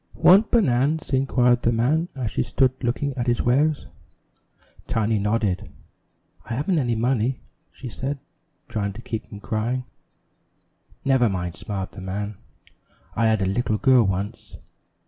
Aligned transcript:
"Want 0.15 0.49
banan's?" 0.49 1.11
inquired 1.13 1.61
the 1.61 1.71
man 1.71 2.09
as 2.15 2.31
she 2.31 2.41
stood 2.41 2.71
looking 2.83 3.13
at 3.13 3.27
his 3.27 3.43
wares. 3.43 3.85
Tiny 4.87 5.19
nodded. 5.19 5.69
"I 6.43 6.55
haven't 6.55 6.79
any 6.79 6.95
money," 6.95 7.43
she 7.71 7.87
said, 7.87 8.17
trying 8.67 8.93
to 8.93 9.01
keep 9.03 9.29
from 9.29 9.41
crying. 9.41 9.83
"Never 11.05 11.29
mind," 11.29 11.53
smiled 11.53 11.91
the 11.91 12.01
man, 12.01 12.37
"I 13.15 13.27
had 13.27 13.45
little 13.47 13.77
girl 13.77 14.03
once. 14.03 14.55